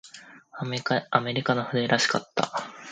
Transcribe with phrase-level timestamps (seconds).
[0.53, 0.79] アメ
[1.31, 2.51] リカの船らしかった。